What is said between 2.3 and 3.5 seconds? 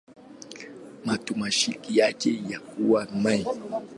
yalikuwa "m".